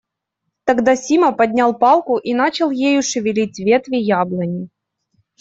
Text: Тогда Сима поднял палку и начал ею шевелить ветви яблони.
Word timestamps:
Тогда 0.63 0.95
Сима 0.95 1.31
поднял 1.31 1.77
палку 1.77 2.17
и 2.17 2.33
начал 2.33 2.71
ею 2.71 3.03
шевелить 3.03 3.59
ветви 3.59 3.97
яблони. 3.97 4.67